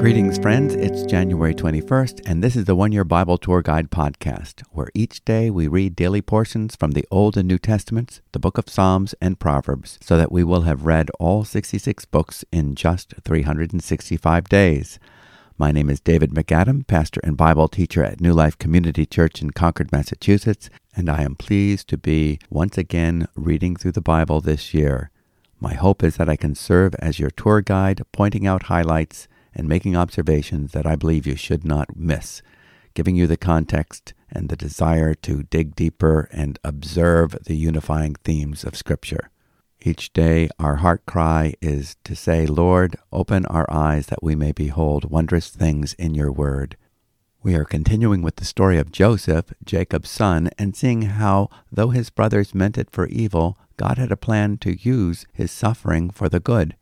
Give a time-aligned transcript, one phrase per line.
[0.00, 0.74] Greetings, friends.
[0.74, 5.24] It's January 21st, and this is the One Year Bible Tour Guide podcast, where each
[5.24, 9.14] day we read daily portions from the Old and New Testaments, the book of Psalms,
[9.20, 14.98] and Proverbs, so that we will have read all 66 books in just 365 days.
[15.56, 19.50] My name is David MacAdam, pastor and Bible teacher at New Life Community Church in
[19.50, 24.74] Concord, Massachusetts, and I am pleased to be once again reading through the Bible this
[24.74, 25.12] year.
[25.60, 29.68] My hope is that I can serve as your tour guide, pointing out highlights and
[29.68, 32.40] making observations that I believe you should not miss,
[32.94, 38.64] giving you the context and the desire to dig deeper and observe the unifying themes
[38.64, 39.30] of Scripture.
[39.82, 44.52] Each day, our heart cry is to say, Lord, open our eyes that we may
[44.52, 46.76] behold wondrous things in your word.
[47.42, 52.10] We are continuing with the story of Joseph, Jacob's son, and seeing how, though his
[52.10, 56.38] brothers meant it for evil, God had a plan to use his suffering for the
[56.38, 56.76] good.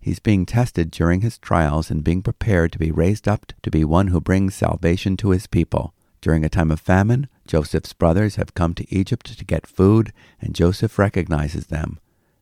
[0.00, 3.84] He's being tested during his trials and being prepared to be raised up to be
[3.84, 5.94] one who brings salvation to his people.
[6.20, 10.52] During a time of famine, Joseph's brothers have come to Egypt to get food, and
[10.52, 12.00] Joseph recognizes them.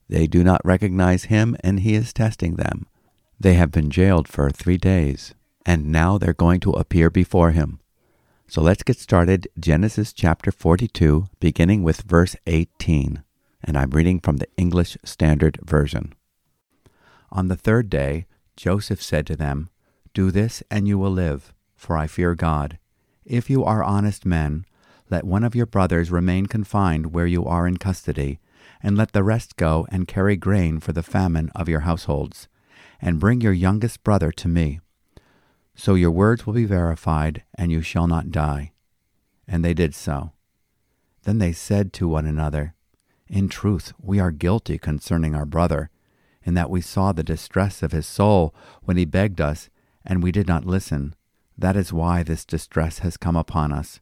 [0.09, 2.87] They do not recognize him, and he is testing them.
[3.39, 5.35] They have been jailed for three days,
[5.67, 7.81] and now they're going to appear before him.
[8.49, 9.47] So let's get started.
[9.59, 13.25] Genesis chapter 42, beginning with verse 18.
[13.63, 16.15] And I'm reading from the English Standard Version.
[17.31, 19.71] On the third day, Joseph said to them,
[20.15, 22.79] Do this, and you will live, for I fear God.
[23.25, 24.65] If you are honest men,
[25.11, 28.39] let one of your brothers remain confined where you are in custody,
[28.83, 32.49] and let the rest go and carry grain for the famine of your households,
[33.01, 34.81] and bring your youngest brother to me.
[35.75, 38.73] So your words will be verified, and you shall not die.
[39.47, 40.33] And they did so.
[41.25, 42.75] Then they said to one another,
[43.31, 45.89] In truth, we are guilty concerning our brother
[46.43, 49.71] in that we saw the distress of his soul when he begged us,
[50.05, 51.15] and we did not listen.
[51.57, 54.01] That is why this distress has come upon us.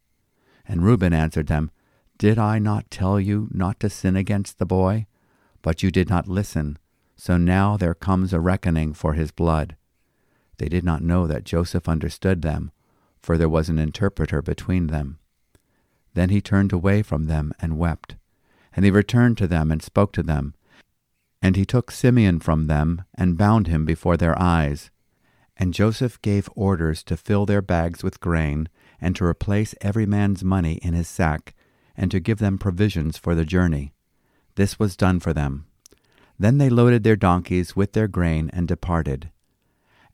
[0.66, 1.70] And Reuben answered them,
[2.16, 5.06] Did I not tell you not to sin against the boy?
[5.60, 6.78] But you did not listen.
[7.14, 9.76] So now there comes a reckoning for his blood.
[10.56, 12.70] They did not know that Joseph understood them,
[13.20, 15.18] for there was an interpreter between them.
[16.14, 18.16] Then he turned away from them and wept.
[18.78, 20.54] And he returned to them and spoke to them.
[21.42, 24.92] And he took Simeon from them and bound him before their eyes.
[25.56, 28.68] And Joseph gave orders to fill their bags with grain,
[29.00, 31.56] and to replace every man's money in his sack,
[31.96, 33.94] and to give them provisions for the journey.
[34.54, 35.66] This was done for them.
[36.38, 39.32] Then they loaded their donkeys with their grain and departed.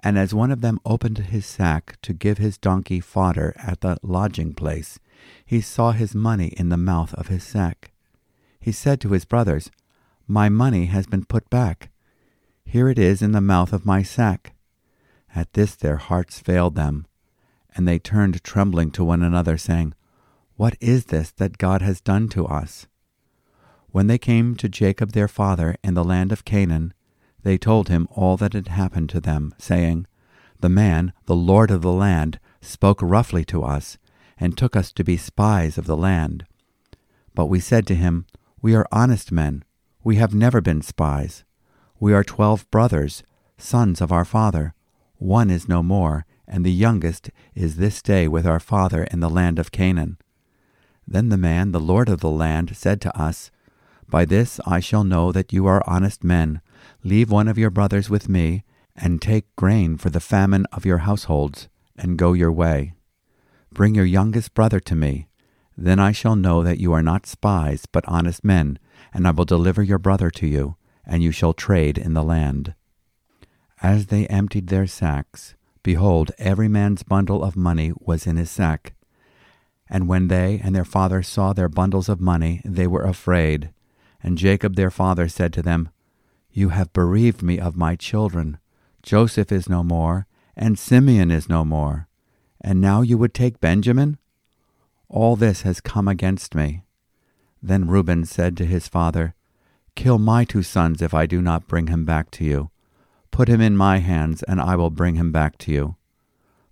[0.02, 3.98] And as one of them opened his sack to give his donkey fodder at the
[4.02, 4.98] lodging place,
[5.44, 7.90] he saw his money in the mouth of his sack.
[8.64, 9.70] He said to his brothers,
[10.26, 11.90] my money has been put back.
[12.64, 14.54] Here it is in the mouth of my sack.
[15.34, 17.06] At this their hearts failed them,
[17.76, 19.92] and they turned trembling to one another, saying,
[20.56, 22.86] What is this that God has done to us?
[23.90, 26.94] When they came to Jacob their father in the land of Canaan,
[27.42, 30.06] they told him all that had happened to them, saying,
[30.60, 33.98] The man, the Lord of the land, spoke roughly to us,
[34.38, 36.46] and took us to be spies of the land.
[37.34, 38.24] But we said to him,
[38.64, 39.62] We are honest men
[40.02, 41.44] we have never been spies.
[42.00, 43.22] We are twelve brothers,
[43.58, 44.72] sons of our father.
[45.18, 49.28] One is no more, and the youngest is this day with our father in the
[49.28, 50.16] land of Canaan.
[51.06, 53.50] Then the man, the Lord of the land, said to us,
[54.08, 56.62] By this I shall know that you are honest men.
[57.02, 58.64] Leave one of your brothers with me,
[58.96, 62.94] and take grain for the famine of your households, and go your way.
[63.74, 65.28] Bring your youngest brother to me.
[65.76, 68.78] Then I shall know that you are not spies, but honest men,
[69.12, 72.74] and I will deliver your brother to you, and you shall trade in the land.
[73.82, 78.94] As they emptied their sacks, behold, every man's bundle of money was in his sack.
[79.90, 83.70] And when they and their father saw their bundles of money, they were afraid.
[84.22, 85.90] And Jacob their father said to them,
[86.50, 88.58] You have bereaved me of my children.
[89.02, 92.08] Joseph is no more, and Simeon is no more.
[92.60, 94.16] And now you would take Benjamin?
[95.08, 96.82] All this has come against me.
[97.62, 99.34] Then Reuben said to his father,
[99.94, 102.70] Kill my two sons if I do not bring him back to you.
[103.30, 105.96] Put him in my hands, and I will bring him back to you.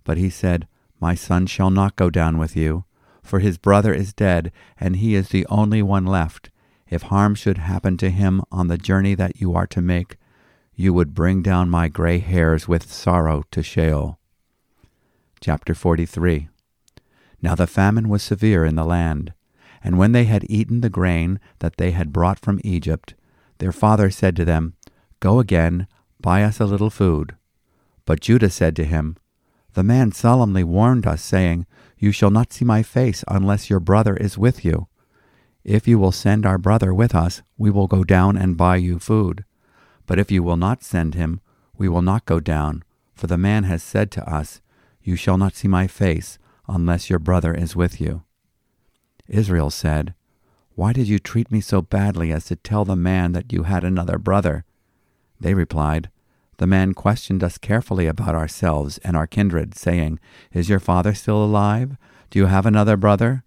[0.03, 0.67] But he said,
[0.99, 2.85] My son shall not go down with you,
[3.21, 6.49] for his brother is dead, and he is the only one left.
[6.89, 10.17] If harm should happen to him on the journey that you are to make,
[10.75, 14.19] you would bring down my gray hairs with sorrow to Sheol.
[15.39, 16.49] Chapter 43
[17.43, 19.33] Now the famine was severe in the land
[19.83, 23.15] and when they had eaten the grain that they had brought from Egypt,
[23.57, 24.75] their father said to them,
[25.19, 25.87] Go again,
[26.21, 27.35] buy us a little food.
[28.05, 29.17] But Judah said to him,
[29.73, 31.65] The man solemnly warned us, saying,
[31.97, 34.87] You shall not see my face unless your brother is with you.
[35.65, 38.99] If you will send our brother with us, we will go down and buy you
[38.99, 39.43] food.
[40.05, 41.41] But if you will not send him,
[41.77, 42.83] we will not go down,
[43.15, 44.61] for the man has said to us,
[45.01, 46.37] You shall not see my face
[46.73, 48.23] unless your brother is with you.
[49.27, 50.15] Israel said,
[50.73, 53.83] Why did you treat me so badly as to tell the man that you had
[53.83, 54.65] another brother?
[55.39, 56.09] They replied,
[56.57, 60.19] The man questioned us carefully about ourselves and our kindred, saying,
[60.51, 61.95] Is your father still alive?
[62.31, 63.43] Do you have another brother?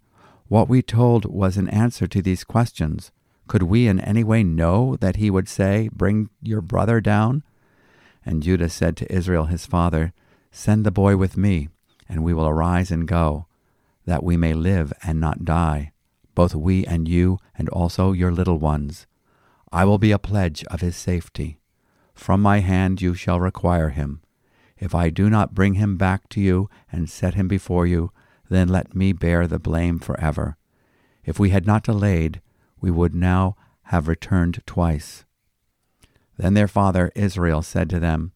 [0.47, 3.11] What we told was an answer to these questions.
[3.47, 7.43] Could we in any way know that he would say, Bring your brother down?
[8.25, 10.13] And Judah said to Israel his father,
[10.51, 11.67] Send the boy with me,
[12.09, 13.47] and we will arise and go,
[14.05, 15.91] that we may live and not die,
[16.35, 19.05] both we and you, and also your little ones.
[19.71, 21.59] I will be a pledge of his safety.
[22.13, 24.21] From my hand you shall require him.
[24.77, 28.11] If I do not bring him back to you and set him before you,
[28.49, 30.57] then let me bear the blame forever.
[31.25, 32.41] If we had not delayed,
[32.79, 35.25] we would now have returned twice.
[36.37, 38.31] Then their father Israel said to them,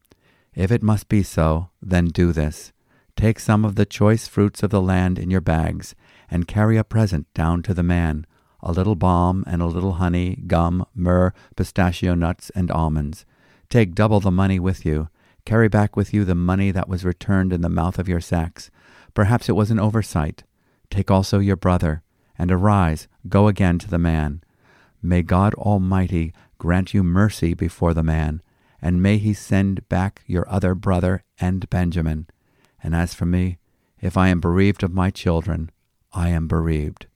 [0.54, 2.74] If it must be so, then do this.
[3.22, 5.94] Take some of the choice fruits of the land in your bags,
[6.32, 8.26] and carry a present down to the man
[8.64, 13.28] a little balm and a little honey, gum, myrrh, pistachio nuts, and almonds.
[13.70, 15.10] Take double the money with you.
[15.46, 18.72] Carry back with you the money that was returned in the mouth of your sacks
[19.14, 20.44] Perhaps it was an oversight.
[20.90, 22.02] Take also your brother,
[22.40, 24.42] and arise, go again to the man.
[25.00, 28.42] May God Almighty grant you mercy before the man,
[28.82, 32.26] and may he send back your other brother and Benjamin.
[32.84, 33.58] And as for me,
[34.00, 35.72] if I am bereaved of my children,
[36.14, 37.08] I am bereaved.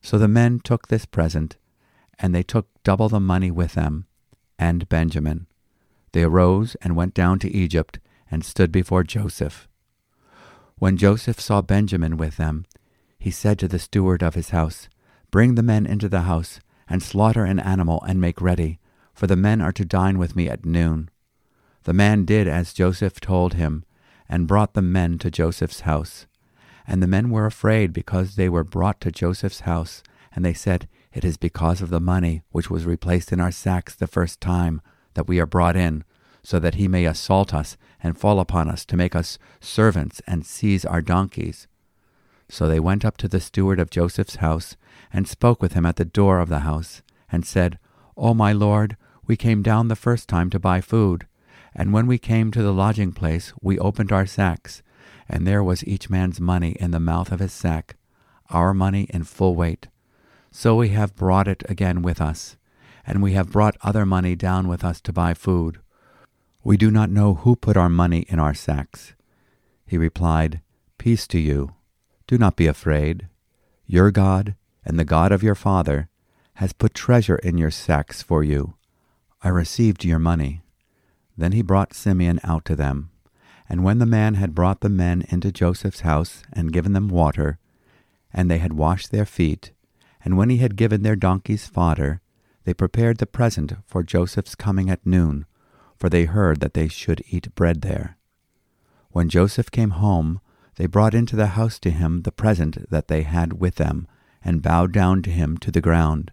[0.00, 1.56] So the men took this present,
[2.18, 4.06] and they took double the money with them,
[4.58, 5.46] and Benjamin.
[6.12, 7.98] They arose and went down to Egypt,
[8.30, 9.68] and stood before Joseph.
[10.78, 12.64] When Joseph saw Benjamin with them,
[13.18, 14.88] he said to the steward of his house,
[15.30, 18.78] Bring the men into the house, and slaughter an animal, and make ready,
[19.12, 21.10] for the men are to dine with me at noon.
[21.82, 23.84] The man did as Joseph told him,
[24.28, 26.26] and brought the men to Joseph's house.
[26.86, 30.02] And the men were afraid because they were brought to Joseph's house,
[30.34, 33.94] and they said, It is because of the money which was replaced in our sacks
[33.94, 34.80] the first time
[35.14, 36.04] that we are brought in,
[36.42, 40.46] so that he may assault us and fall upon us to make us servants and
[40.46, 41.66] seize our donkeys.
[42.48, 44.76] So they went up to the steward of Joseph's house
[45.12, 47.78] and spoke with him at the door of the house, and said,
[48.16, 48.96] O my lord,
[49.26, 51.26] we came down the first time to buy food,
[51.74, 54.82] and when we came to the lodging place, we opened our sacks,
[55.28, 57.96] and there was each man's money in the mouth of his sack,
[58.50, 59.88] our money in full weight.
[60.50, 62.56] So we have brought it again with us,
[63.06, 65.78] and we have brought other money down with us to buy food.
[66.64, 69.14] We do not know who put our money in our sacks.
[69.86, 70.60] He replied,
[70.98, 71.74] Peace to you.
[72.26, 73.28] Do not be afraid.
[73.86, 74.54] Your God
[74.84, 76.08] and the God of your father
[76.54, 78.74] has put treasure in your sacks for you.
[79.42, 80.62] I received your money.
[81.38, 83.10] Then he brought Simeon out to them.
[83.68, 87.58] And when the man had brought the men into Joseph's house and given them water,
[88.34, 89.70] and they had washed their feet,
[90.24, 92.20] and when he had given their donkeys fodder,
[92.64, 95.46] they prepared the present for Joseph's coming at noon,
[95.96, 98.18] for they heard that they should eat bread there.
[99.10, 100.40] When Joseph came home,
[100.74, 104.08] they brought into the house to him the present that they had with them,
[104.44, 106.32] and bowed down to him to the ground.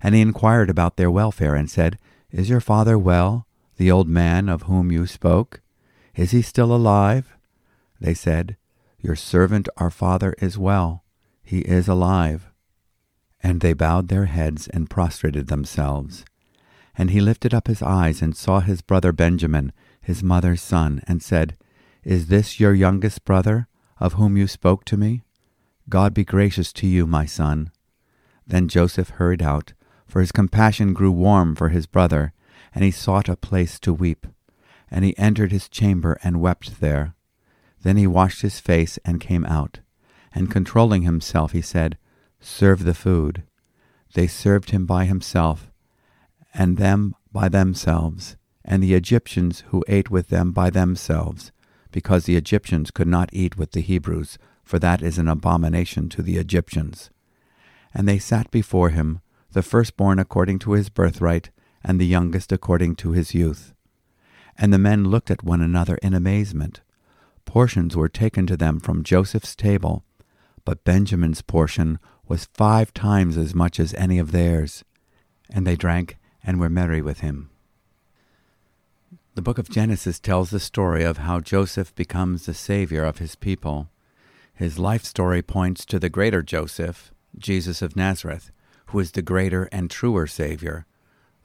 [0.00, 1.98] And he inquired about their welfare, and said,
[2.30, 3.46] Is your father well,
[3.76, 5.60] the old man of whom you spoke?
[6.14, 7.36] Is he still alive?
[8.00, 8.56] They said,
[9.00, 11.04] Your servant our father is well.
[11.42, 12.50] He is alive.
[13.42, 16.24] And they bowed their heads and prostrated themselves.
[16.98, 21.22] And he lifted up his eyes and saw his brother Benjamin, his mother's son, and
[21.22, 21.56] said,
[22.02, 23.68] Is this your youngest brother,
[24.00, 25.22] of whom you spoke to me?
[25.88, 27.70] God be gracious to you, my son.
[28.46, 29.72] Then Joseph hurried out,
[30.06, 32.32] for his compassion grew warm for his brother,
[32.76, 34.26] and he sought a place to weep.
[34.90, 37.14] And he entered his chamber and wept there.
[37.82, 39.80] Then he washed his face and came out.
[40.34, 41.96] And controlling himself, he said,
[42.38, 43.44] Serve the food.
[44.12, 45.72] They served him by himself,
[46.52, 51.52] and them by themselves, and the Egyptians who ate with them by themselves,
[51.90, 56.20] because the Egyptians could not eat with the Hebrews, for that is an abomination to
[56.20, 57.08] the Egyptians.
[57.94, 61.48] And they sat before him, the firstborn according to his birthright,
[61.86, 63.72] and the youngest according to his youth.
[64.58, 66.80] And the men looked at one another in amazement.
[67.44, 70.04] Portions were taken to them from Joseph's table,
[70.64, 74.84] but Benjamin's portion was five times as much as any of theirs.
[75.48, 77.50] And they drank and were merry with him.
[79.36, 83.36] The book of Genesis tells the story of how Joseph becomes the savior of his
[83.36, 83.90] people.
[84.54, 88.50] His life story points to the greater Joseph, Jesus of Nazareth,
[88.86, 90.86] who is the greater and truer Savior,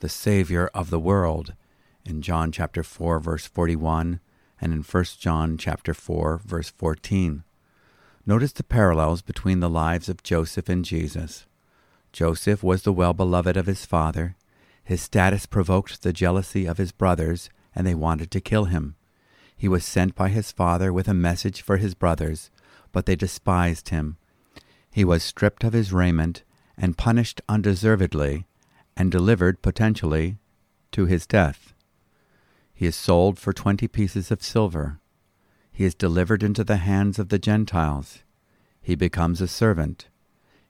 [0.01, 1.53] the Savior of the world,
[2.03, 4.19] in John chapter 4 verse 41
[4.59, 7.43] and in 1 John chapter 4 verse 14.
[8.25, 11.45] Notice the parallels between the lives of Joseph and Jesus.
[12.11, 14.35] Joseph was the well-beloved of his father.
[14.83, 18.95] His status provoked the jealousy of his brothers, and they wanted to kill him.
[19.55, 22.49] He was sent by his father with a message for his brothers,
[22.91, 24.17] but they despised him.
[24.89, 26.41] He was stripped of his raiment
[26.75, 28.47] and punished undeservedly
[29.01, 30.37] and delivered potentially
[30.91, 31.73] to his death.
[32.71, 34.99] He is sold for twenty pieces of silver.
[35.71, 38.19] He is delivered into the hands of the Gentiles.
[38.79, 40.07] He becomes a servant.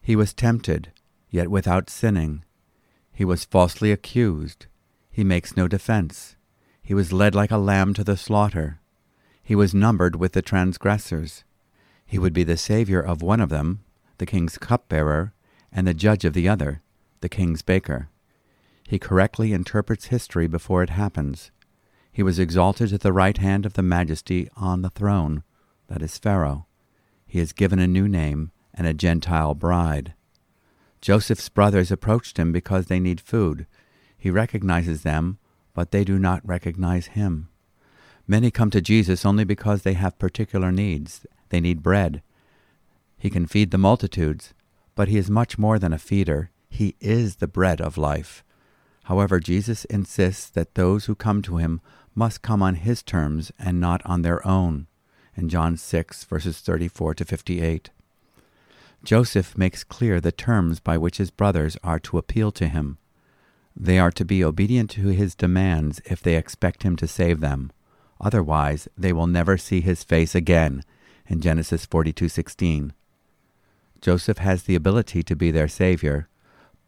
[0.02, 0.94] He was tempted,
[1.30, 2.46] yet without sinning.
[3.12, 4.68] He was falsely accused.
[5.12, 6.38] He makes no defense.
[6.82, 8.80] He was led like a lamb to the slaughter.
[9.44, 11.44] He was numbered with the transgressors.
[12.06, 13.84] He would be the savior of one of them,
[14.20, 15.34] the king's cupbearer,
[15.70, 16.82] and the judge of the other,
[17.20, 18.08] the king's baker.
[18.92, 21.50] He correctly interprets history before it happens.
[22.12, 25.44] He was exalted to the right hand of the majesty on the throne,
[25.88, 26.66] that is Pharaoh.
[27.26, 30.14] He is given a new name and a Gentile bride.
[31.00, 33.66] Joseph's brothers approached him because they need food.
[34.18, 35.38] He recognizes them,
[35.74, 37.48] but they do not recognize him.
[38.28, 41.26] Many come to Jesus only because they have particular needs.
[41.48, 42.22] They need bread.
[43.18, 44.54] He can feed the multitudes,
[44.96, 46.52] but he is much more than a feeder.
[46.70, 48.44] He is the bread of life.
[49.12, 51.82] However, Jesus insists that those who come to him
[52.16, 54.88] must come on his terms and not on their own.
[55.36, 57.90] In John 6, verses 34 to 58.
[59.04, 63.00] Joseph makes clear the terms by which his brothers are to appeal to him.
[63.76, 67.74] They are to be obedient to his demands if they expect him to save them.
[68.22, 70.86] Otherwise, they will never see his face again.
[71.28, 72.94] In Genesis 42:16.
[74.00, 76.30] Joseph has the ability to be their savior,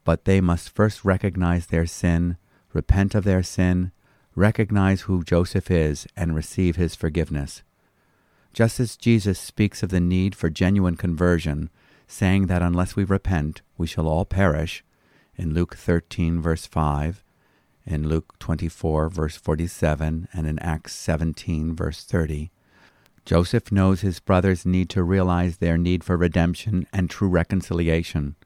[0.04, 2.36] but they must first recognize their sin,
[2.72, 3.90] repent of their sin,
[4.34, 7.62] recognize who Joseph is, and receive his forgiveness.
[8.52, 11.70] Just as Jesus speaks of the need for genuine conversion,
[12.06, 14.84] saying that unless we repent, we shall all perish,
[15.36, 17.24] in Luke 13, verse 5,
[17.86, 22.50] in Luke 24, verse 47, and in Acts 17, verse 30.
[23.24, 28.36] Joseph knows his brothers need to realize their need for redemption and true reconciliation.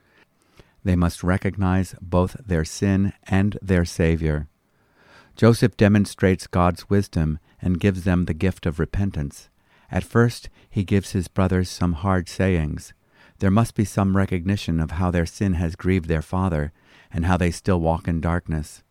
[0.85, 4.49] They must recognize both their sin and their Savior.
[5.37, 9.49] Joseph demonstrates God's wisdom and gives them the gift of repentance.
[9.91, 12.93] At first, he gives his brothers some hard sayings.
[13.39, 16.73] There must be some recognition of how their sin has grieved their father
[17.13, 18.83] and how they still walk in darkness.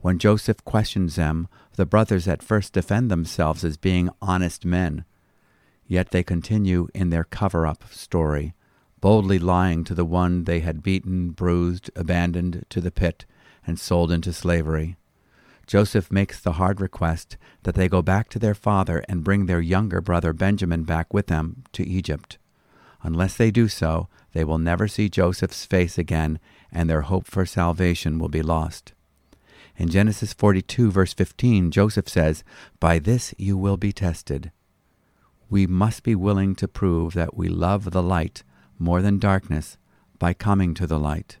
[0.00, 5.04] When Joseph questions them, the brothers at first defend themselves as being honest men.
[5.86, 8.54] Yet they continue in their cover up story,
[9.00, 13.24] boldly lying to the one they had beaten, bruised, abandoned to the pit,
[13.66, 14.96] and sold into slavery.
[15.66, 19.60] Joseph makes the hard request that they go back to their father and bring their
[19.60, 22.38] younger brother Benjamin back with them to Egypt.
[23.02, 26.38] Unless they do so, they will never see Joseph's face again,
[26.72, 28.92] and their hope for salvation will be lost.
[29.76, 32.44] In Genesis 42, verse 15, Joseph says,
[32.80, 34.50] By this you will be tested.
[35.48, 38.42] We must be willing to prove that we love the light
[38.80, 39.76] more than darkness
[40.18, 41.38] by coming to the light.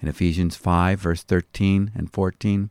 [0.00, 2.70] In Ephesians 5, verse 13 and 14,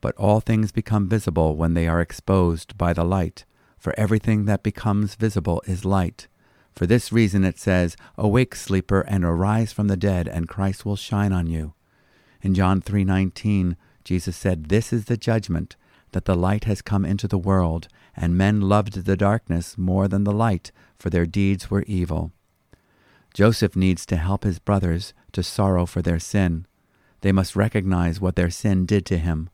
[0.00, 3.44] But all things become visible when they are exposed by the light,
[3.78, 6.26] for everything that becomes visible is light.
[6.74, 10.96] For this reason it says, Awake, sleeper, and arise from the dead, and Christ will
[10.96, 11.74] shine on you.
[12.42, 15.76] In John 3:19, Jesus said, This is the judgment,
[16.10, 20.24] that the light has come into the world, and men loved the darkness more than
[20.24, 22.32] the light, for their deeds were evil.
[23.34, 26.66] Joseph needs to help his brothers to sorrow for their sin.
[27.20, 29.50] They must recognize what their sin did to him.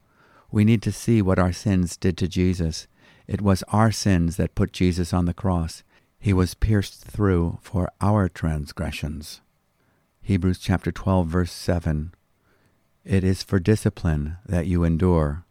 [0.50, 2.87] We need to see what our sins did to Jesus.
[3.26, 5.82] It was our sins that put Jesus on the cross.
[6.18, 9.40] He was pierced through for our transgressions.
[10.20, 12.12] Hebrews chapter 12 verse 7.
[13.04, 15.46] It is for discipline that you endure.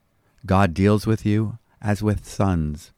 [0.46, 2.92] God deals with you as with sons.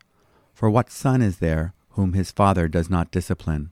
[0.54, 3.72] For what son is there whom his father does not discipline?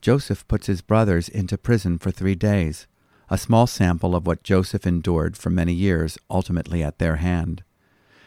[0.00, 2.86] Joseph puts his brothers into prison for three days,
[3.28, 7.62] a small sample of what Joseph endured for many years, ultimately at their hand.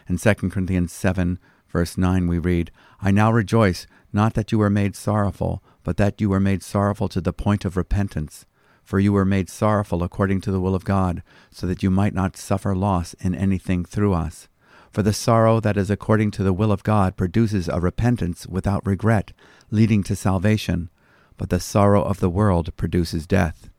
[0.08, 1.38] In 2 Corinthians 7,
[1.68, 2.70] verse 9, we read,
[3.02, 7.08] I now rejoice, not that you were made sorrowful, but that you were made sorrowful
[7.08, 8.46] to the point of repentance.
[8.84, 12.14] For you were made sorrowful according to the will of God, so that you might
[12.14, 14.46] not suffer loss in anything through us.
[14.92, 18.86] For the sorrow that is according to the will of God produces a repentance without
[18.86, 19.32] regret,
[19.70, 20.88] leading to salvation,
[21.36, 23.70] but the sorrow of the world produces death.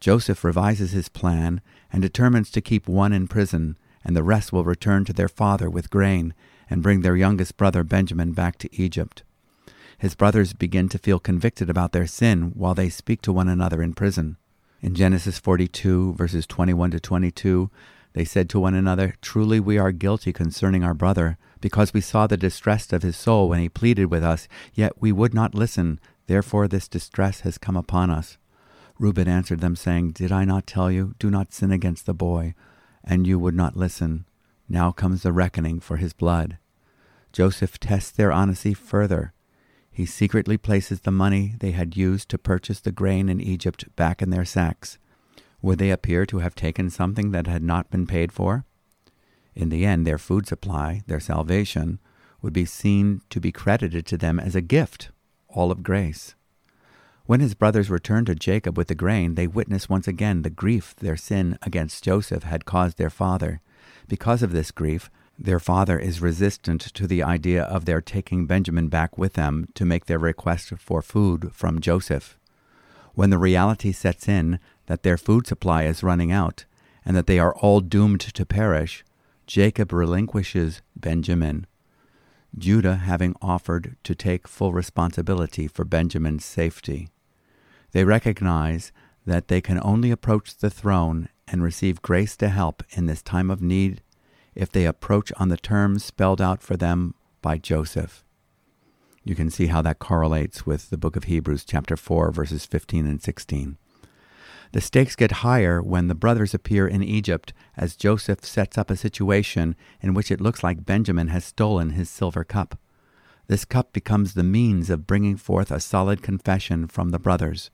[0.00, 1.60] Joseph revises his plan
[1.92, 5.70] and determines to keep one in prison, and the rest will return to their father
[5.70, 6.34] with grain
[6.68, 9.22] and bring their youngest brother Benjamin back to Egypt.
[9.98, 13.82] His brothers begin to feel convicted about their sin while they speak to one another
[13.82, 14.36] in prison.
[14.82, 17.70] In Genesis 42, verses 21 to 22,
[18.12, 22.26] they said to one another, Truly we are guilty concerning our brother, because we saw
[22.26, 25.98] the distress of his soul when he pleaded with us, yet we would not listen.
[26.26, 28.38] Therefore this distress has come upon us.
[28.98, 32.54] Reuben answered them, saying, Did I not tell you, do not sin against the boy?
[33.02, 34.24] And you would not listen.
[34.68, 36.58] Now comes the reckoning for his blood.
[37.32, 39.32] Joseph tests their honesty further.
[39.90, 44.22] He secretly places the money they had used to purchase the grain in Egypt back
[44.22, 44.98] in their sacks.
[45.60, 48.64] Would they appear to have taken something that had not been paid for?
[49.54, 52.00] In the end, their food supply, their salvation,
[52.42, 55.10] would be seen to be credited to them as a gift,
[55.54, 56.34] all of grace.
[57.26, 60.94] When his brothers returned to Jacob with the grain, they witnessed once again the grief
[60.96, 63.62] their sin against Joseph had caused their father.
[64.06, 68.88] Because of this grief, their father is resistant to the idea of their taking Benjamin
[68.88, 72.38] back with them to make their request for food from Joseph.
[73.14, 76.66] When the reality sets in that their food supply is running out
[77.04, 79.02] and that they are all doomed to perish,
[79.46, 81.66] Jacob relinquishes Benjamin.
[82.56, 87.08] Judah having offered to take full responsibility for Benjamin's safety.
[87.92, 88.92] They recognize
[89.26, 93.50] that they can only approach the throne and receive grace to help in this time
[93.50, 94.02] of need
[94.54, 98.24] if they approach on the terms spelled out for them by Joseph.
[99.24, 103.06] You can see how that correlates with the book of Hebrews, chapter 4, verses 15
[103.06, 103.78] and 16.
[104.72, 108.96] The stakes get higher when the brothers appear in Egypt as Joseph sets up a
[108.96, 112.78] situation in which it looks like Benjamin has stolen his silver cup.
[113.46, 117.70] This cup becomes the means of bringing forth a solid confession from the brothers.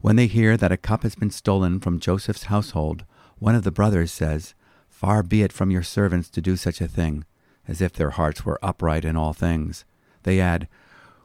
[0.00, 3.04] When they hear that a cup has been stolen from Joseph's household,
[3.38, 4.54] one of the brothers says,
[4.88, 7.24] Far be it from your servants to do such a thing,
[7.66, 9.84] as if their hearts were upright in all things.
[10.24, 10.68] They add,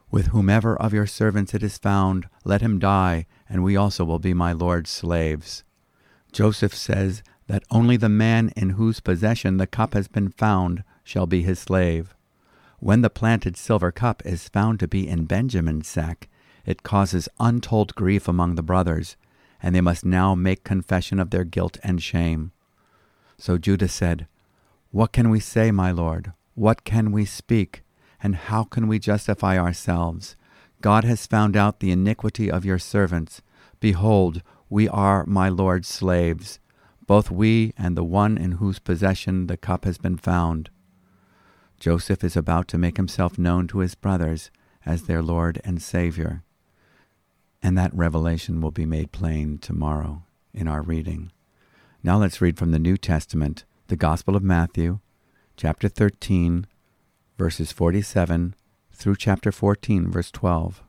[0.09, 4.19] With whomever of your servants it is found, let him die, and we also will
[4.19, 5.63] be my Lord's slaves.
[6.31, 11.25] Joseph says that only the man in whose possession the cup has been found shall
[11.25, 12.13] be his slave.
[12.79, 16.29] When the planted silver cup is found to be in Benjamin's sack,
[16.65, 19.15] it causes untold grief among the brothers,
[19.63, 22.51] and they must now make confession of their guilt and shame.
[23.37, 24.27] So Judah said,
[24.91, 26.33] What can we say, my Lord?
[26.53, 27.83] What can we speak?
[28.21, 30.35] And how can we justify ourselves?
[30.87, 33.41] God has found out the iniquity of your servants.
[33.81, 36.61] Behold, we are my Lord's slaves,
[37.05, 40.69] both we and the one in whose possession the cup has been found.
[41.77, 44.49] Joseph is about to make himself known to his brothers
[44.85, 46.43] as their Lord and Savior.
[47.61, 50.23] And that revelation will be made plain tomorrow
[50.53, 51.33] in our reading.
[52.01, 54.99] Now let's read from the New Testament, the Gospel of Matthew,
[55.57, 56.65] chapter 13,
[57.37, 58.55] verses 47
[58.97, 60.81] through chapter 14, verse 12.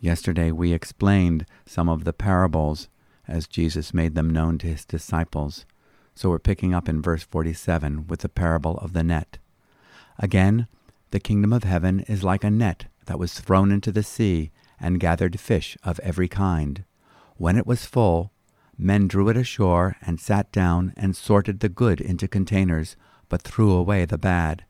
[0.00, 2.88] Yesterday we explained some of the parables
[3.28, 5.66] as Jesus made them known to his disciples.
[6.14, 9.36] So we're picking up in verse 47 with the parable of the net.
[10.18, 10.66] Again,
[11.10, 14.50] the kingdom of heaven is like a net that was thrown into the sea
[14.80, 16.84] and gathered fish of every kind.
[17.36, 18.32] When it was full,
[18.78, 22.96] Men drew it ashore and sat down and sorted the good into containers,
[23.28, 24.64] but threw away the bad.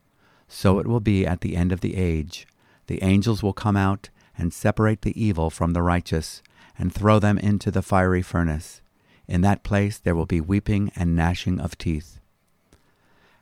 [0.57, 2.47] So it will be at the end of the age.
[2.87, 6.45] The angels will come out and separate the evil from the righteous,
[6.79, 8.81] and throw them into the fiery furnace.
[9.27, 12.21] In that place there will be weeping and gnashing of teeth.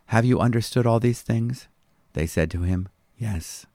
[0.07, 1.69] Have you understood all these things?
[2.15, 3.67] They said to him, Yes.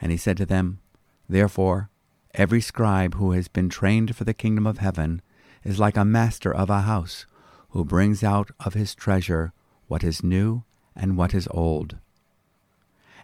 [0.00, 0.80] And he said to them,
[1.28, 1.88] Therefore,
[2.34, 5.22] every scribe who has been trained for the kingdom of heaven
[5.62, 7.26] is like a master of a house
[7.70, 9.52] who brings out of his treasure
[9.86, 10.64] what is new
[10.96, 11.98] and what is old.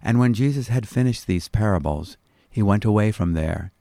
[0.02, 2.16] And when Jesus had finished these parables,
[2.50, 3.72] he went away from there,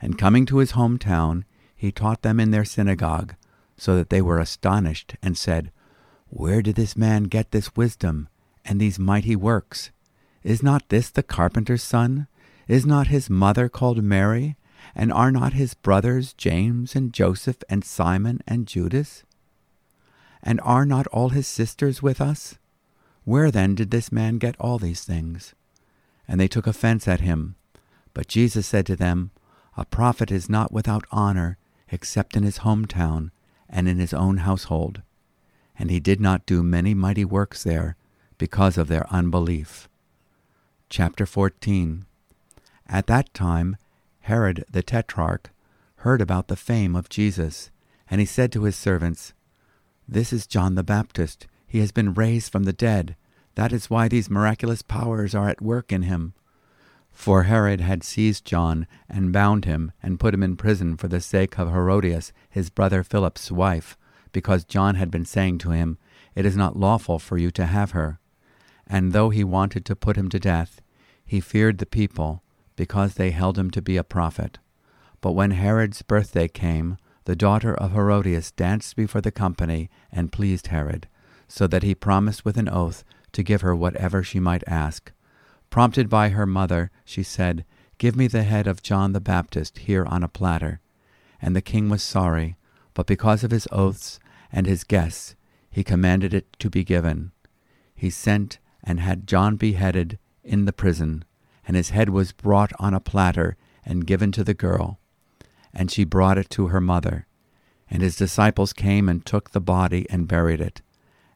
[0.00, 1.44] and coming to his hometown,
[1.76, 3.34] he taught them in their synagogue,
[3.76, 5.70] so that they were astonished, and said,
[6.30, 8.28] Where did this man get this wisdom
[8.64, 9.90] and these mighty works?
[10.42, 12.26] Is not this the carpenter's son?
[12.68, 14.56] Is not his mother called Mary?
[14.94, 19.24] And are not his brothers James and Joseph and Simon and Judas?
[20.42, 22.58] And are not all his sisters with us?
[23.24, 25.54] Where then did this man get all these things?
[26.26, 27.56] And they took offense at him.
[28.12, 29.30] But Jesus said to them,
[29.76, 31.58] A prophet is not without honor
[31.90, 33.30] except in his hometown
[33.68, 35.02] and in his own household.
[35.78, 37.96] And he did not do many mighty works there
[38.38, 39.88] because of their unbelief.
[40.88, 42.06] Chapter 14
[42.86, 43.76] At that time
[44.20, 45.50] Herod the Tetrarch
[45.96, 47.70] heard about the fame of Jesus,
[48.08, 49.32] and he said to his servants,
[50.06, 51.46] This is John the Baptist.
[51.66, 53.16] He has been raised from the dead.
[53.54, 56.34] That is why these miraculous powers are at work in him.
[57.12, 61.20] For Herod had seized John and bound him and put him in prison for the
[61.20, 63.96] sake of Herodias, his brother Philip's wife,
[64.32, 65.96] because John had been saying to him,
[66.34, 68.18] It is not lawful for you to have her.
[68.86, 70.82] And though he wanted to put him to death,
[71.24, 72.42] he feared the people,
[72.76, 74.58] because they held him to be a prophet.
[75.20, 80.66] But when Herod's birthday came, the daughter of Herodias danced before the company and pleased
[80.66, 81.08] Herod,
[81.48, 85.12] so that he promised with an oath to give her whatever she might ask.
[85.70, 87.64] Prompted by her mother, she said,
[87.98, 90.80] Give me the head of John the Baptist here on a platter.
[91.40, 92.56] And the king was sorry,
[92.94, 94.18] but because of his oaths
[94.50, 95.36] and his guests,
[95.70, 97.32] he commanded it to be given.
[97.94, 101.24] He sent and had John beheaded in the prison,
[101.66, 104.98] and his head was brought on a platter and given to the girl.
[105.72, 107.26] And she brought it to her mother.
[107.90, 110.82] And his disciples came and took the body and buried it.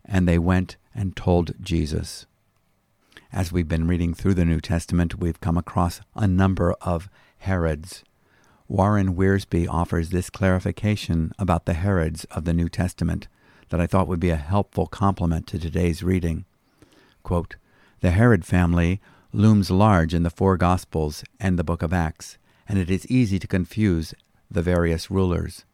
[0.08, 2.26] And they went and told Jesus.
[3.30, 8.02] As we've been reading through the New Testament, we've come across a number of Herods.
[8.66, 13.28] Warren Wiersbe offers this clarification about the Herods of the New Testament
[13.68, 16.46] that I thought would be a helpful complement to today's reading.
[17.22, 17.56] Quote,
[18.00, 19.00] the Herod family
[19.32, 23.38] looms large in the four Gospels and the book of Acts, and it is easy
[23.38, 24.14] to confuse
[24.50, 25.64] the various rulers.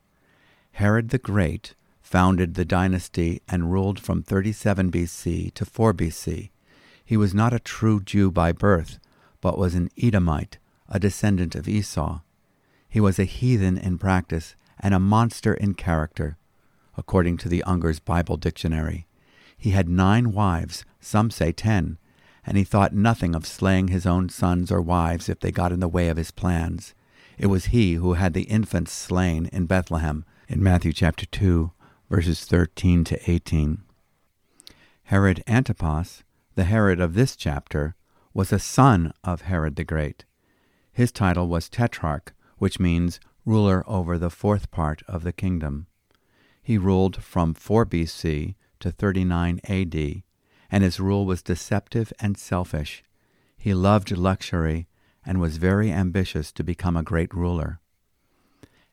[0.73, 1.75] Herod the Great
[2.15, 6.51] founded the dynasty and ruled from 37 BC to 4 BC.
[7.05, 9.01] He was not a true Jew by birth,
[9.41, 12.21] but was an Edomite, a descendant of Esau.
[12.89, 16.37] He was a heathen in practice and a monster in character,
[16.97, 19.09] according to the Unger's Bible Dictionary.
[19.59, 21.99] He had nine wives, some say ten,
[22.47, 25.81] and he thought nothing of slaying his own sons or wives if they got in
[25.81, 26.95] the way of his plans.
[27.39, 31.73] It was he who had the infants slain in Bethlehem in Matthew chapter 2,
[32.11, 33.83] verses 13 to 18.
[35.05, 36.23] Herod Antipas,
[36.55, 37.95] the Herod of this chapter,
[38.33, 40.25] was a son of Herod the Great.
[40.93, 45.87] His title was Tetrarch, which means ruler over the fourth part of the kingdom.
[46.63, 50.23] He ruled from 4 BC to 39 AD
[50.75, 53.05] and his rule was deceptive and selfish.
[53.57, 54.89] He loved luxury
[55.25, 57.79] and was very ambitious to become a great ruler.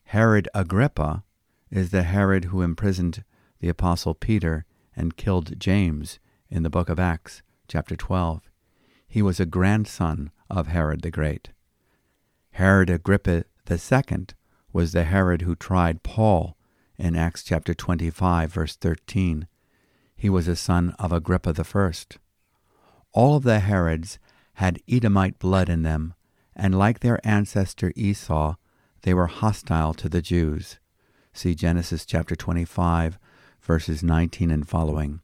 [0.03, 1.23] Herod Agrippa
[1.71, 3.23] is the Herod who imprisoned
[3.59, 8.49] the apostle Peter and killed James in the book of Acts, chapter 12.
[9.07, 11.51] He was a grandson of Herod the Great.
[12.51, 14.25] Herod Agrippa II
[14.73, 16.57] was the Herod who tried Paul
[16.97, 19.47] in Acts chapter 25, verse 13.
[20.15, 22.19] He was a son of Agrippa First.
[23.13, 24.19] All of the Herods
[24.55, 26.13] had Edomite blood in them,
[26.53, 28.55] and like their ancestor Esau,
[29.03, 30.77] they were hostile to the Jews.
[31.33, 33.17] See Genesis chapter 25,
[33.61, 35.21] verses 19 and following.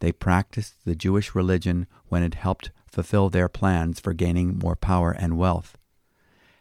[0.00, 5.12] They practiced the Jewish religion when it helped fulfill their plans for gaining more power
[5.12, 5.76] and wealth.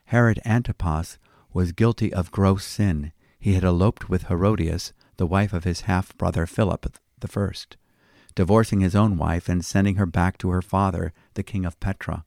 [0.05, 1.17] Herod Antipas
[1.53, 3.13] was guilty of gross sin.
[3.39, 7.77] He had eloped with Herodias, the wife of his half brother Philip the first,
[8.35, 12.25] divorcing his own wife and sending her back to her father, the king of Petra.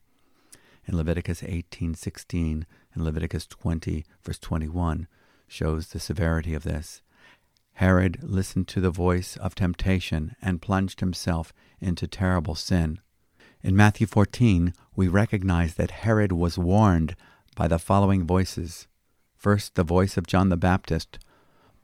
[0.85, 5.07] In Leviticus 18:16 and Leviticus 20 verse 21
[5.47, 7.01] shows the severity of this.
[7.73, 12.99] Herod listened to the voice of temptation and plunged himself into terrible sin.
[13.61, 17.15] In Matthew 14, we recognize that Herod was warned
[17.55, 18.87] by the following voices.
[19.35, 21.19] First, the voice of John the Baptist,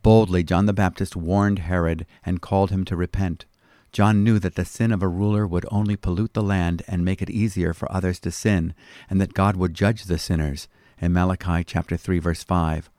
[0.04, 3.46] Boldly, John the Baptist warned Herod and called him to repent.
[3.92, 7.22] John knew that the sin of a ruler would only pollute the land and make
[7.22, 8.74] it easier for others to sin,
[9.10, 10.68] and that God would judge the sinners.
[11.00, 12.90] In Malachi chapter 3 verse 5.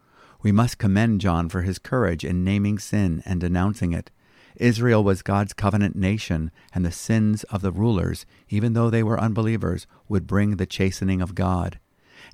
[0.43, 4.11] We must commend John for his courage in naming sin and denouncing it.
[4.57, 9.21] Israel was God's covenant nation, and the sins of the rulers, even though they were
[9.21, 11.79] unbelievers, would bring the chastening of God.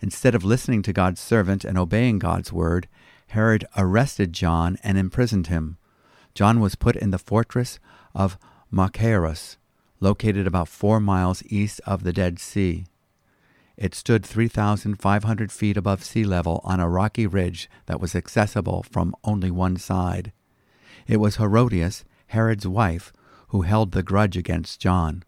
[0.02, 2.88] Instead of listening to God's servant and obeying God's word,
[3.28, 5.76] Herod arrested John and imprisoned him.
[6.34, 7.78] John was put in the fortress
[8.14, 8.38] of
[8.70, 9.56] Machaerus,
[10.00, 12.86] located about four miles east of the Dead Sea.
[13.78, 19.14] It stood 3,500 feet above sea level on a rocky ridge that was accessible from
[19.22, 20.32] only one side.
[21.06, 23.12] It was Herodias, Herod's wife,
[23.48, 25.22] who held the grudge against John.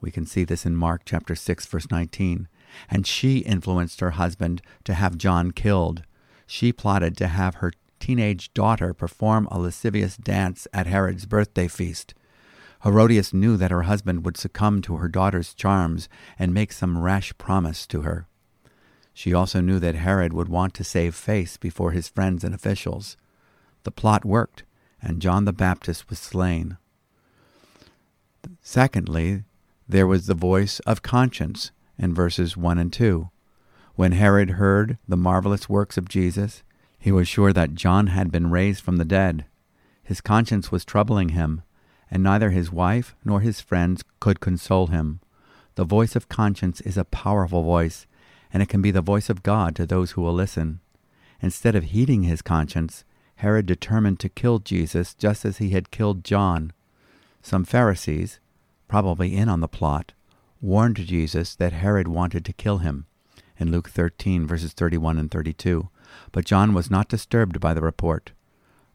[0.00, 2.48] We can see this in Mark chapter 6 verse 19.
[2.90, 6.02] And she influenced her husband to have John killed.
[6.48, 12.12] She plotted to have her teenage daughter perform a lascivious dance at Herod's birthday feast.
[12.84, 17.36] Herodias knew that her husband would succumb to her daughter's charms and make some rash
[17.38, 18.26] promise to her.
[19.14, 23.16] She also knew that Herod would want to save face before his friends and officials.
[23.84, 24.64] The plot worked,
[25.00, 26.76] and John the Baptist was slain.
[28.60, 29.44] Secondly,
[29.88, 33.30] there was the voice of conscience in verses 1 and 2.
[33.94, 36.62] When Herod heard the marvelous works of Jesus,
[36.98, 39.46] he was sure that John had been raised from the dead.
[40.02, 41.62] His conscience was troubling him,
[42.14, 45.18] and neither his wife nor his friends could console him.
[45.74, 48.06] The voice of conscience is a powerful voice,
[48.52, 50.78] and it can be the voice of God to those who will listen.
[51.42, 53.02] Instead of heeding his conscience,
[53.36, 56.72] Herod determined to kill Jesus just as he had killed John.
[57.42, 58.38] Some Pharisees,
[58.86, 60.12] probably in on the plot,
[60.60, 63.06] warned Jesus that Herod wanted to kill him
[63.58, 65.88] in Luke 13, verses 31 and 32.
[66.30, 68.30] But John was not disturbed by the report.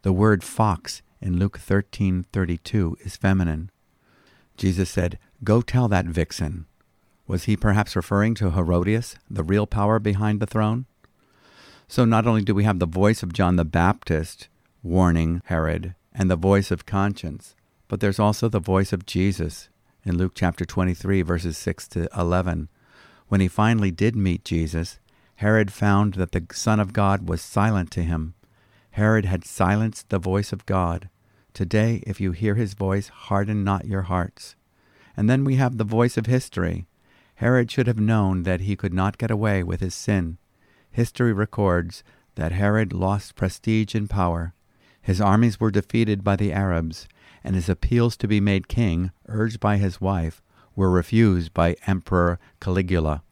[0.03, 3.71] The word fox in Luke 13:32 is feminine.
[4.57, 6.65] Jesus said, "Go tell that vixen."
[7.27, 10.85] Was he perhaps referring to Herodias, the real power behind the throne?
[11.87, 14.47] So not only do we have the voice of John the Baptist
[14.81, 17.55] warning Herod and the voice of conscience,
[17.87, 19.69] but there's also the voice of Jesus
[20.03, 22.69] in Luke chapter 23 verses 6 to 11.
[23.27, 24.99] When he finally did meet Jesus,
[25.35, 28.33] Herod found that the Son of God was silent to him
[28.99, 31.07] Herod had silenced the voice of God.
[31.53, 34.57] Today, if you hear his voice, harden not your hearts.
[35.15, 36.85] And then we have the voice of history.
[37.35, 40.37] Herod should have known that he could not get away with his sin.
[40.91, 42.03] History records
[42.35, 44.53] that Herod lost prestige and power.
[45.01, 47.07] His armies were defeated by the Arabs,
[47.41, 50.41] and his appeals to be made king, urged by his wife,
[50.75, 53.23] were refused by Emperor Caligula.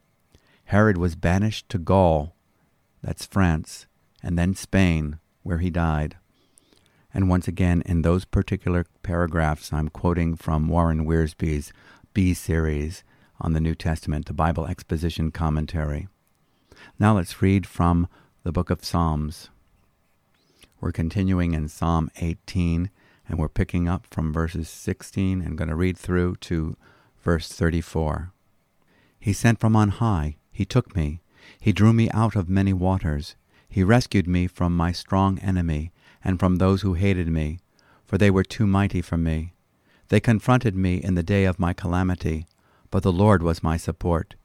[0.64, 2.38] Herod was banished to Gaul,
[3.04, 3.86] that's France,
[4.24, 6.18] and then Spain, where he died.
[7.14, 11.72] And once again, in those particular paragraphs, I'm quoting from Warren Wiersbe's
[12.14, 13.04] Be series
[13.40, 16.10] on the New Testament, the Bible Exposition Commentary.
[17.00, 18.10] Now let's read from
[18.44, 19.50] the book of Psalms.
[20.82, 22.90] We're continuing in Psalm 18,
[23.30, 26.76] and we're picking up from verses 16 and going to read through to
[27.24, 28.34] verse 34.
[29.18, 31.22] He sent from on high, he took me,
[31.60, 33.36] he drew me out of many waters.
[33.70, 35.92] He rescued me from my strong enemy
[36.24, 37.60] and from those who hated me,
[38.06, 39.54] for they were too mighty for me.
[40.10, 42.48] They confronted me in the day of my calamity,
[42.90, 44.36] but the Lord was my support.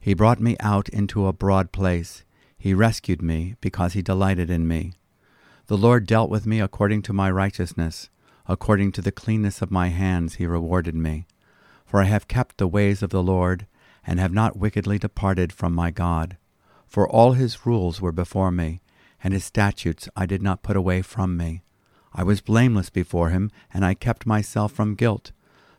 [0.00, 2.24] He brought me out into a broad place.
[2.56, 4.94] He rescued me because he delighted in me.
[5.66, 8.08] The Lord dealt with me according to my righteousness.
[8.46, 11.26] According to the cleanness of my hands he rewarded me.
[11.86, 13.66] For I have kept the ways of the Lord,
[14.06, 16.36] and have not wickedly departed from my God.
[16.90, 18.80] For all his rules were before me,
[19.22, 21.62] and his statutes I did not put away from me.
[22.12, 25.30] I was blameless before him, and I kept myself from guilt.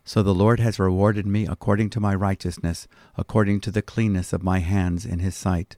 [0.05, 4.41] So the Lord has rewarded me according to my righteousness, according to the cleanness of
[4.41, 5.75] my hands in his sight.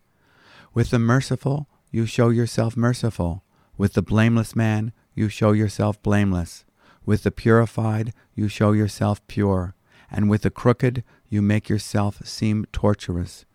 [0.71, 3.43] With the merciful you show yourself merciful,
[3.75, 6.63] with the blameless man you show yourself blameless,
[7.07, 9.73] with the purified you show yourself pure,
[10.11, 13.45] and with the crooked you make yourself seem tortuous.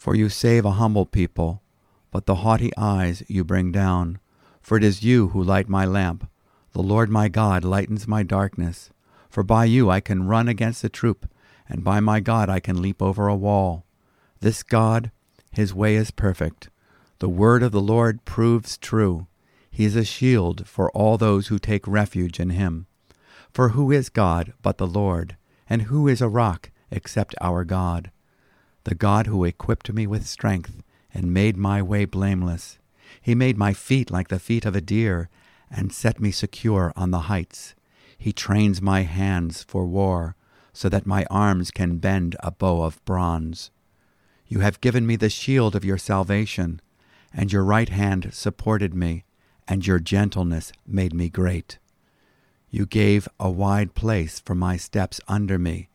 [0.00, 1.60] For you save a humble people,
[2.10, 4.18] but the haughty eyes you bring down.
[4.62, 6.26] For it is you who light my lamp.
[6.72, 8.88] The Lord my God lightens my darkness.
[9.28, 11.28] For by you I can run against a troop,
[11.68, 13.84] and by my God I can leap over a wall.
[14.40, 15.10] This God,
[15.52, 16.70] his way is perfect.
[17.18, 19.26] The word of the Lord proves true.
[19.70, 22.86] He is a shield for all those who take refuge in him.
[23.52, 25.36] For who is God but the Lord?
[25.68, 28.10] And who is a rock except our God?
[28.84, 32.78] The God who equipped me with strength and made my way blameless.
[33.20, 35.28] He made my feet like the feet of a deer
[35.70, 37.74] and set me secure on the heights.
[38.16, 40.36] He trains my hands for war
[40.72, 43.70] so that my arms can bend a bow of bronze.
[44.46, 46.80] You have given me the shield of your salvation,
[47.32, 49.24] and your right hand supported me,
[49.68, 51.78] and your gentleness made me great.
[52.68, 55.88] You gave a wide place for my steps under me,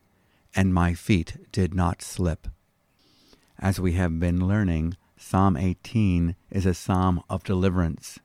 [0.56, 2.48] and my feet did not slip.
[3.60, 8.20] As we have been learning, Psalm 18 is a psalm of deliverance.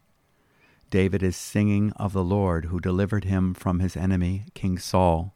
[0.90, 5.32] David is singing of the Lord who delivered him from his enemy, King Saul.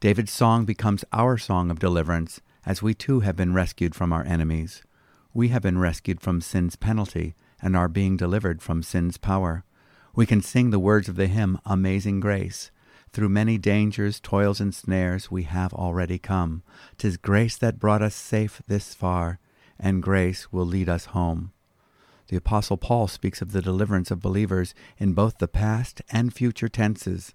[0.00, 4.24] David's song becomes our song of deliverance as we too have been rescued from our
[4.24, 4.82] enemies.
[5.32, 9.64] We have been rescued from sin's penalty and are being delivered from sin's power.
[10.16, 12.72] We can sing the words of the hymn, Amazing Grace.
[13.12, 16.62] Through many dangers, toils, and snares we have already come.
[16.96, 19.38] Tis grace that brought us safe this far,
[19.78, 21.52] and grace will lead us home.
[22.28, 26.68] The Apostle Paul speaks of the deliverance of believers in both the past and future
[26.68, 27.34] tenses.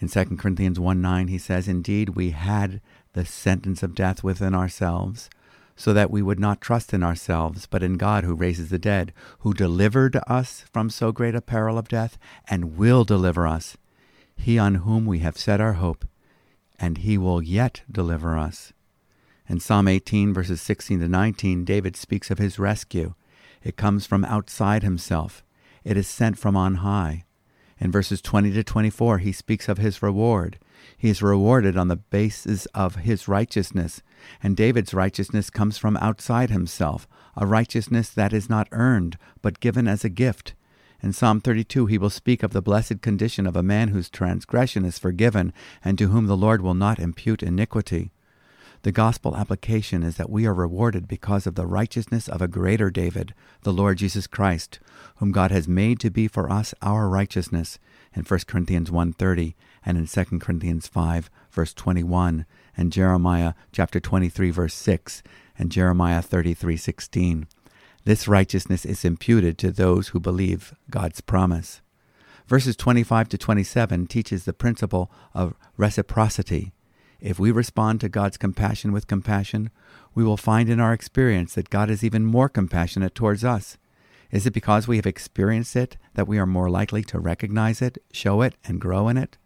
[0.00, 2.80] In 2 Corinthians 1 9, he says, Indeed, we had
[3.12, 5.30] the sentence of death within ourselves,
[5.76, 9.12] so that we would not trust in ourselves, but in God who raises the dead,
[9.40, 13.76] who delivered us from so great a peril of death, and will deliver us,
[14.36, 16.04] he on whom we have set our hope,
[16.78, 18.72] and he will yet deliver us.
[19.48, 23.14] In Psalm 18, verses 16 to 19, David speaks of his rescue.
[23.62, 25.44] It comes from outside himself,
[25.84, 27.24] it is sent from on high.
[27.78, 30.58] In verses 20 to 24, he speaks of his reward.
[30.96, 34.02] He is rewarded on the basis of his righteousness,
[34.42, 39.88] and David's righteousness comes from outside himself, a righteousness that is not earned, but given
[39.88, 40.54] as a gift.
[41.02, 44.84] In Psalm 32, he will speak of the blessed condition of a man whose transgression
[44.84, 45.52] is forgiven,
[45.84, 48.12] and to whom the Lord will not impute iniquity.
[48.82, 52.90] The gospel application is that we are rewarded because of the righteousness of a greater
[52.90, 54.78] David, the Lord Jesus Christ,
[55.16, 57.78] whom God has made to be for us our righteousness
[58.14, 62.44] in 1 Corinthians 1:30 and in 2 Corinthians 5 verse 21
[62.76, 65.22] and Jeremiah chapter 23 verse 6
[65.58, 67.46] and Jeremiah 33:16.
[68.04, 71.80] This righteousness is imputed to those who believe God's promise.
[72.46, 76.72] Verses 25 to 27 teaches the principle of reciprocity
[77.22, 79.70] if we respond to God's compassion with compassion,
[80.12, 83.78] we will find in our experience that God is even more compassionate towards us.
[84.32, 87.96] Is it because we have experienced it that we are more likely to recognize it,
[88.12, 89.38] show it, and grow in it?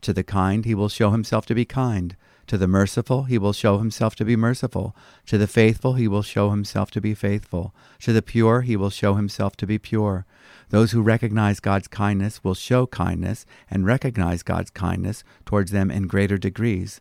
[0.00, 2.16] To the kind, he will show himself to be kind.
[2.50, 4.96] To the merciful, he will show himself to be merciful.
[5.26, 7.72] To the faithful, he will show himself to be faithful.
[8.00, 10.26] To the pure, he will show himself to be pure.
[10.70, 16.08] Those who recognize God's kindness will show kindness and recognize God's kindness towards them in
[16.08, 17.00] greater degrees.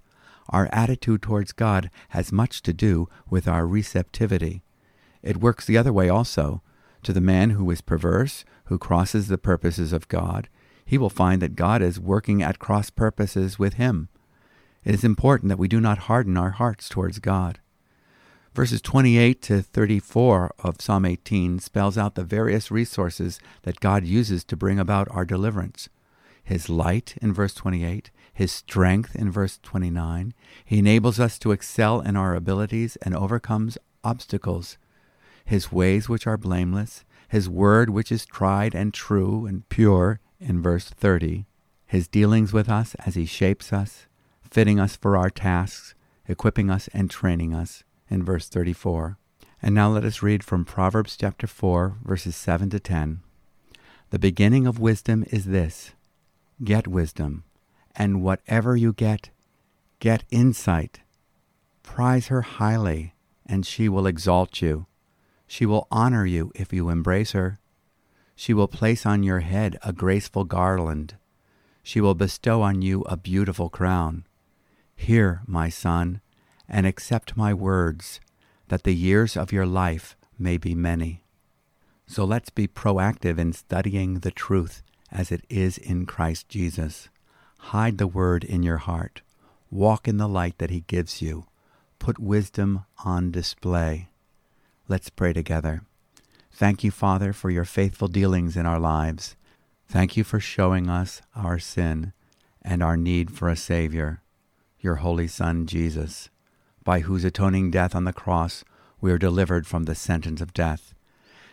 [0.49, 4.61] Our attitude towards God has much to do with our receptivity.
[5.23, 6.61] It works the other way also.
[7.01, 10.47] To the man who is perverse, who crosses the purposes of God,
[10.85, 14.09] he will find that God is working at cross purposes with him.
[14.83, 17.59] It is important that we do not harden our hearts towards God.
[18.53, 24.43] Verses 28 to 34 of Psalm 18 spells out the various resources that God uses
[24.45, 25.89] to bring about our deliverance.
[26.43, 30.33] His light in verse 28, his strength in verse 29.
[30.65, 34.77] He enables us to excel in our abilities and overcomes obstacles.
[35.45, 40.61] His ways, which are blameless, his word, which is tried and true and pure, in
[40.61, 41.45] verse 30.
[41.85, 44.07] His dealings with us as he shapes us,
[44.49, 45.93] fitting us for our tasks,
[46.27, 49.17] equipping us and training us, in verse 34.
[49.61, 53.21] And now let us read from Proverbs chapter 4, verses 7 to 10.
[54.09, 55.91] The beginning of wisdom is this
[56.63, 57.43] get wisdom
[57.95, 59.29] and whatever you get,
[59.99, 61.01] get insight.
[61.83, 63.13] Prize her highly,
[63.45, 64.85] and she will exalt you.
[65.47, 67.59] She will honor you if you embrace her.
[68.35, 71.15] She will place on your head a graceful garland.
[71.83, 74.25] She will bestow on you a beautiful crown.
[74.99, 76.19] Hear, my son,
[76.67, 78.19] and accept my words,
[78.67, 81.23] that the years of your life may be many.
[82.05, 87.07] So let's be proactive in studying the truth as it is in Christ Jesus.
[87.71, 89.21] Hide the word in your heart.
[89.71, 91.45] Walk in the light that he gives you.
[91.97, 94.09] Put wisdom on display.
[94.89, 95.83] Let's pray together.
[96.51, 99.37] Thank you, Father, for your faithful dealings in our lives.
[99.87, 102.11] Thank you for showing us our sin
[102.61, 104.21] and our need for a Savior,
[104.79, 106.29] your Holy Son, Jesus,
[106.83, 108.63] by whose atoning death on the cross
[109.01, 110.93] we are delivered from the sentence of death.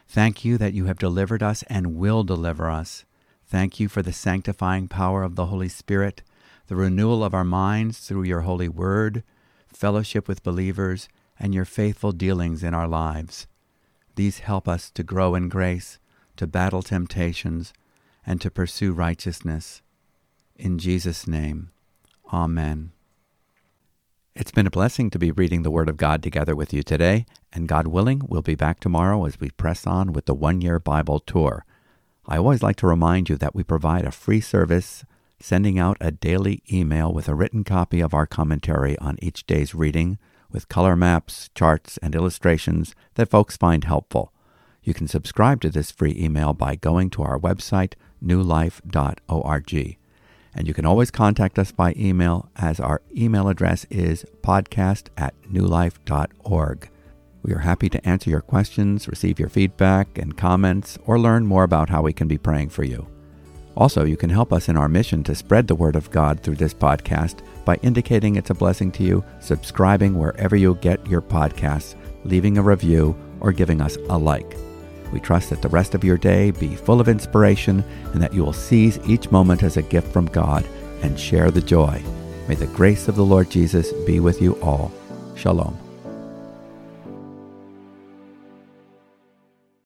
[0.08, 3.04] Thank you that you have delivered us and will deliver us.
[3.46, 6.22] Thank you for the sanctifying power of the Holy Spirit,
[6.68, 9.22] the renewal of our minds through your holy word,
[9.68, 13.46] fellowship with believers, and your faithful dealings in our lives.
[14.14, 15.98] These help us to grow in grace,
[16.36, 17.72] to battle temptations,
[18.24, 19.82] and to pursue righteousness.
[20.56, 21.70] In Jesus' name,
[22.32, 22.92] Amen.
[24.56, 27.26] It's been a blessing to be reading the Word of God together with you today,
[27.52, 30.78] and God willing, we'll be back tomorrow as we press on with the one year
[30.78, 31.66] Bible tour.
[32.26, 35.04] I always like to remind you that we provide a free service
[35.38, 39.74] sending out a daily email with a written copy of our commentary on each day's
[39.74, 40.16] reading
[40.50, 44.32] with color maps, charts, and illustrations that folks find helpful.
[44.82, 47.92] You can subscribe to this free email by going to our website,
[48.24, 49.98] newlife.org.
[50.56, 55.34] And you can always contact us by email, as our email address is podcast at
[55.42, 56.88] newlife.org.
[57.42, 61.62] We are happy to answer your questions, receive your feedback and comments, or learn more
[61.62, 63.06] about how we can be praying for you.
[63.76, 66.56] Also, you can help us in our mission to spread the Word of God through
[66.56, 71.94] this podcast by indicating it's a blessing to you, subscribing wherever you get your podcasts,
[72.24, 74.56] leaving a review, or giving us a like.
[75.12, 78.44] We trust that the rest of your day be full of inspiration and that you
[78.44, 80.66] will seize each moment as a gift from God
[81.02, 82.02] and share the joy.
[82.48, 84.92] May the grace of the Lord Jesus be with you all.
[85.34, 85.85] Shalom.